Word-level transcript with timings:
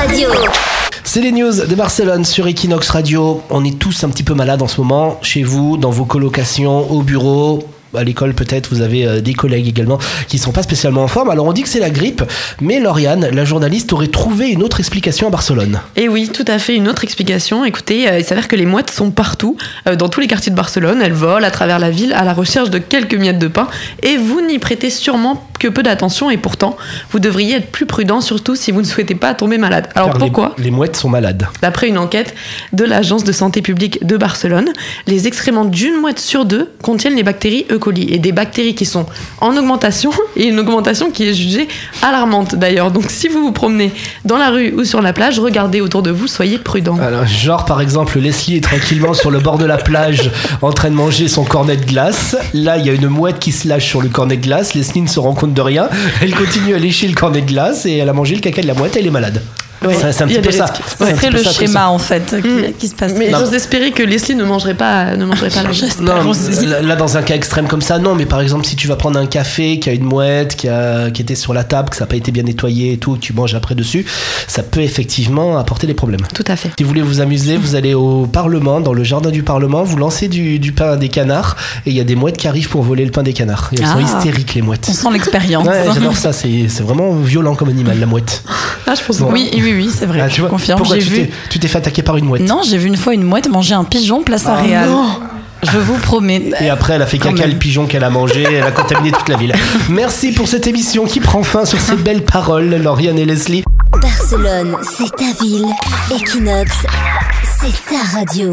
Radio. 0.00 0.30
C'est 1.04 1.20
les 1.20 1.30
news 1.30 1.52
de 1.52 1.74
Barcelone 1.74 2.24
sur 2.24 2.46
Equinox 2.46 2.88
Radio. 2.88 3.42
On 3.50 3.62
est 3.66 3.78
tous 3.78 4.02
un 4.02 4.08
petit 4.08 4.22
peu 4.22 4.32
malades 4.32 4.62
en 4.62 4.66
ce 4.66 4.80
moment, 4.80 5.18
chez 5.20 5.42
vous, 5.42 5.76
dans 5.76 5.90
vos 5.90 6.06
colocations, 6.06 6.90
au 6.90 7.02
bureau. 7.02 7.62
À 7.94 8.02
l'école, 8.02 8.32
peut-être, 8.32 8.70
vous 8.70 8.80
avez 8.80 9.06
euh, 9.06 9.20
des 9.20 9.34
collègues 9.34 9.68
également 9.68 9.98
qui 10.26 10.38
sont 10.38 10.52
pas 10.52 10.62
spécialement 10.62 11.02
en 11.02 11.06
forme. 11.06 11.28
Alors, 11.28 11.44
on 11.44 11.52
dit 11.52 11.62
que 11.62 11.68
c'est 11.68 11.80
la 11.80 11.90
grippe, 11.90 12.22
mais 12.62 12.80
Lauriane, 12.80 13.28
la 13.30 13.44
journaliste, 13.44 13.92
aurait 13.92 14.06
trouvé 14.06 14.48
une 14.48 14.62
autre 14.62 14.80
explication 14.80 15.26
à 15.26 15.30
Barcelone. 15.30 15.80
Et 15.96 16.08
oui, 16.08 16.30
tout 16.32 16.46
à 16.48 16.58
fait, 16.58 16.76
une 16.76 16.88
autre 16.88 17.04
explication. 17.04 17.66
Écoutez, 17.66 18.08
euh, 18.08 18.20
il 18.20 18.24
s'avère 18.24 18.48
que 18.48 18.56
les 18.56 18.64
mouettes 18.64 18.90
sont 18.90 19.10
partout, 19.10 19.58
euh, 19.86 19.96
dans 19.96 20.08
tous 20.08 20.20
les 20.20 20.28
quartiers 20.28 20.50
de 20.50 20.56
Barcelone. 20.56 21.02
Elles 21.02 21.12
volent 21.12 21.46
à 21.46 21.50
travers 21.50 21.78
la 21.78 21.90
ville 21.90 22.14
à 22.14 22.24
la 22.24 22.32
recherche 22.32 22.70
de 22.70 22.78
quelques 22.78 23.16
miettes 23.16 23.38
de 23.38 23.48
pain. 23.48 23.68
Et 24.02 24.16
vous 24.16 24.40
n'y 24.40 24.58
prêtez 24.58 24.88
sûrement 24.88 25.46
que 25.60 25.68
peu 25.68 25.84
d'attention. 25.84 26.30
Et 26.30 26.36
pourtant, 26.36 26.76
vous 27.12 27.20
devriez 27.20 27.54
être 27.54 27.70
plus 27.70 27.86
prudent, 27.86 28.20
surtout 28.20 28.56
si 28.56 28.72
vous 28.72 28.80
ne 28.80 28.86
souhaitez 28.86 29.14
pas 29.14 29.34
tomber 29.34 29.58
malade. 29.58 29.88
Alors 29.94 30.10
Car 30.10 30.18
pourquoi 30.18 30.54
les, 30.58 30.64
les 30.64 30.70
mouettes 30.72 30.96
sont 30.96 31.08
malades. 31.08 31.46
D'après 31.62 31.86
une 31.86 31.98
enquête 31.98 32.34
de 32.72 32.84
l'Agence 32.84 33.22
de 33.22 33.30
santé 33.30 33.62
publique 33.62 34.04
de 34.04 34.16
Barcelone, 34.16 34.70
les 35.06 35.28
excréments 35.28 35.64
d'une 35.64 36.00
mouette 36.00 36.18
sur 36.18 36.44
deux 36.44 36.72
contiennent 36.82 37.14
les 37.14 37.22
bactéries 37.22 37.66
E. 37.70 37.78
coli 37.78 38.12
et 38.12 38.18
des 38.18 38.32
bactéries 38.32 38.74
qui 38.74 38.86
sont 38.86 39.06
en 39.40 39.56
augmentation 39.56 40.10
et 40.36 40.46
une 40.46 40.58
augmentation 40.58 41.10
qui 41.10 41.28
est 41.28 41.34
jugée 41.34 41.68
alarmante 42.02 42.54
d'ailleurs. 42.54 42.90
Donc 42.90 43.10
si 43.10 43.28
vous 43.28 43.42
vous 43.42 43.52
promenez 43.52 43.92
dans 44.24 44.38
la 44.38 44.50
rue 44.50 44.72
ou 44.72 44.84
sur 44.84 45.02
la 45.02 45.12
plage, 45.12 45.38
regardez 45.38 45.80
autour 45.80 46.02
de 46.02 46.10
vous, 46.10 46.26
soyez 46.26 46.58
prudent. 46.58 46.98
Alors, 46.98 47.26
genre, 47.26 47.64
par 47.64 47.80
exemple, 47.80 48.18
Leslie 48.18 48.56
est 48.56 48.64
tranquillement 48.64 49.14
sur 49.14 49.30
le 49.30 49.38
bord 49.38 49.58
de 49.58 49.66
la 49.66 49.76
plage 49.76 50.30
en 50.62 50.72
train 50.72 50.90
de 50.90 50.94
manger 50.94 51.28
son 51.28 51.44
cornet 51.44 51.76
de 51.76 51.84
glace. 51.84 52.36
Là, 52.54 52.78
il 52.78 52.86
y 52.86 52.90
a 52.90 52.92
une 52.92 53.08
mouette 53.08 53.38
qui 53.38 53.52
se 53.52 53.68
lâche 53.68 53.86
sur 53.86 54.00
le 54.00 54.08
cornet 54.08 54.36
de 54.36 54.42
glace. 54.42 54.74
Leslie 54.74 55.02
ne 55.02 55.08
se 55.08 55.18
rend 55.18 55.34
compte 55.34 55.49
de 55.54 55.60
rien. 55.60 55.88
Elle 56.22 56.34
continue 56.34 56.74
à 56.74 56.78
lécher 56.78 57.08
le 57.08 57.14
cornet 57.14 57.42
de 57.42 57.46
glace 57.46 57.86
et 57.86 57.96
elle 57.96 58.08
a 58.08 58.12
mangé 58.12 58.34
le 58.34 58.40
caca 58.40 58.62
de 58.62 58.66
la 58.66 58.74
mouette. 58.74 58.96
Elle 58.96 59.06
est 59.06 59.10
malade. 59.10 59.42
Ouais, 59.82 59.94
C'est- 59.94 60.22
un 60.22 60.26
petit 60.26 60.40
peu 60.40 60.50
ça. 60.50 60.66
Ce 60.98 61.06
serait 61.06 61.30
le 61.30 61.42
ça 61.42 61.52
schéma 61.52 61.88
en 61.88 61.98
fait 61.98 62.36
qui, 62.42 62.48
Mm. 62.48 62.72
qui 62.78 62.88
se 62.88 62.94
passe. 62.94 63.12
Mais 63.16 63.30
j'ose 63.30 63.54
espérer 63.54 63.92
que 63.92 64.02
Leslie 64.02 64.34
ne 64.34 64.44
mangerait 64.44 64.74
pas, 64.74 65.16
ne 65.16 65.24
mangerait 65.24 65.48
pas 65.48 65.62
la 65.62 65.68
mouette. 65.70 66.00
Non, 66.00 66.86
là, 66.86 66.96
dans 66.96 67.16
un 67.16 67.22
cas 67.22 67.34
extrême 67.34 67.66
comme 67.66 67.80
ça, 67.80 67.98
non, 67.98 68.14
mais 68.14 68.26
par 68.26 68.40
exemple, 68.42 68.66
si 68.66 68.76
tu 68.76 68.88
vas 68.88 68.96
prendre 68.96 69.18
un 69.18 69.26
café 69.26 69.78
qui 69.78 69.88
a 69.88 69.92
une 69.92 70.04
mouette, 70.04 70.54
qui, 70.56 70.68
a, 70.68 71.10
qui 71.10 71.22
était 71.22 71.34
sur 71.34 71.54
la 71.54 71.64
table, 71.64 71.88
que 71.90 71.96
ça 71.96 72.04
n'a 72.04 72.08
pas 72.08 72.16
été 72.16 72.30
bien 72.30 72.42
nettoyé 72.42 72.92
et 72.92 72.98
tout, 72.98 73.14
que 73.14 73.20
tu 73.20 73.32
manges 73.32 73.54
après 73.54 73.74
dessus, 73.74 74.04
ça 74.46 74.62
peut 74.62 74.80
effectivement 74.82 75.56
apporter 75.58 75.86
des 75.86 75.94
problèmes. 75.94 76.20
Tout 76.34 76.44
à 76.46 76.56
fait. 76.56 76.70
Si 76.76 76.82
vous 76.82 76.88
voulez 76.90 77.00
vous 77.02 77.20
amuser, 77.22 77.56
vous 77.56 77.74
allez 77.74 77.94
au 77.94 78.26
Parlement, 78.26 78.80
dans 78.80 78.92
le 78.92 79.02
jardin 79.04 79.30
du 79.30 79.42
Parlement, 79.42 79.82
vous 79.82 79.96
lancez 79.96 80.28
du, 80.28 80.58
du 80.58 80.72
pain 80.72 80.92
à 80.92 80.96
des 80.96 81.08
canards, 81.08 81.56
et 81.86 81.90
il 81.90 81.96
y 81.96 82.00
a 82.00 82.04
des 82.04 82.16
mouettes 82.16 82.36
qui 82.36 82.48
arrivent 82.48 82.68
pour 82.68 82.82
voler 82.82 83.04
le 83.06 83.10
pain 83.12 83.22
des 83.22 83.32
canards. 83.32 83.70
Et 83.72 83.76
elles 83.80 83.86
sont 83.86 83.94
Ah. 83.98 84.18
hystériques, 84.18 84.54
les 84.54 84.62
mouettes. 84.62 84.86
On 84.90 84.92
sent 84.92 85.08
l'expérience. 85.12 85.66
Ouais, 85.66 85.84
j'adore 85.94 86.16
ça, 86.16 86.32
c'est 86.34 86.68
c'est 86.68 86.82
vraiment 86.82 87.12
violent 87.14 87.54
comme 87.54 87.68
animal, 87.70 87.98
la 87.98 88.06
mouette. 88.06 88.42
Ah, 88.90 88.94
je 88.96 89.04
pense 89.04 89.18
Bon. 89.18 89.30
Oui, 89.30 89.48
oui, 89.54 89.72
oui, 89.72 89.88
c'est 89.96 90.04
vrai. 90.06 90.20
Ah, 90.20 90.28
je 90.28 90.34
tu 90.34 90.40
vois, 90.40 90.50
confirme. 90.50 90.78
pourquoi 90.78 90.96
J'ai 90.98 91.04
tu 91.04 91.10
vu. 91.10 91.30
t'es- 91.60 91.68
fait 91.68 91.78
attaquer 91.78 92.02
par 92.02 92.16
une 92.16 92.24
mouette 92.24 92.42
Non, 92.42 92.62
j'ai 92.68 92.76
vu 92.76 92.88
une 92.88 92.96
fois 92.96 93.14
une 93.14 93.22
mouette 93.22 93.48
manger 93.48 93.74
un 93.74 93.84
pigeon 93.84 94.22
place 94.24 94.46
à 94.46 94.56
Ah, 94.58 94.62
Réal. 94.62 94.88
non. 94.88 95.06
Je 95.62 95.78
vous 95.78 95.96
promets. 95.98 96.50
Et 96.60 96.70
après, 96.70 96.94
elle 96.94 97.02
a 97.02 97.06
fait 97.06 97.18
Quand 97.18 97.28
caca 97.30 97.42
même. 97.42 97.50
le 97.52 97.56
pigeon 97.58 97.86
qu'elle 97.86 98.02
a 98.02 98.10
mangé, 98.10 98.42
elle 98.42 98.64
a 98.64 98.70
contaminé 98.72 99.12
toute 99.12 99.28
la 99.28 99.36
ville. 99.36 99.54
Merci 99.90 100.32
pour 100.32 100.48
cette 100.48 100.66
émission 100.66 101.04
qui 101.04 101.20
prend 101.20 101.42
fin 101.42 101.64
sur 101.66 101.78
ces 101.80 101.96
belles 101.96 102.24
paroles, 102.24 102.74
Lauriane 102.82 103.18
et 103.18 103.26
Leslie. 103.26 103.62
Barcelone, 104.00 104.76
c'est 104.82 105.14
ta 105.16 105.44
ville. 105.44 105.66
Equinox, 106.10 106.72
c'est 107.60 107.94
ta 107.94 108.18
radio. 108.18 108.52